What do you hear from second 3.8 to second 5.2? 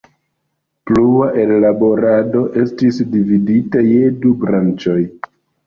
je du branĉoj.